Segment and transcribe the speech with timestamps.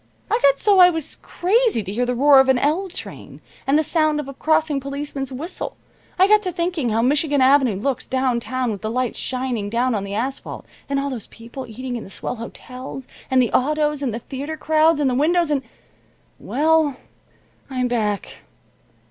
[0.31, 3.77] I got so I was crazy to hear the roar of an L train, and
[3.77, 5.77] the sound of a crossing policeman's whistle.
[6.17, 10.03] I got to thinking how Michigan Avenue looks, downtown, with the lights shining down on
[10.03, 14.11] the asphalt, and all those people eating in the swell hotels, and the autos, and
[14.11, 15.61] the theater crowds and the windows, and
[16.39, 16.97] well,
[17.69, 18.45] I'm back.